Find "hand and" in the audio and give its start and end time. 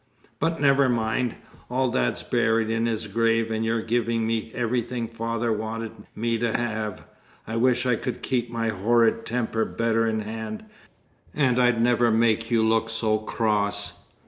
10.21-11.59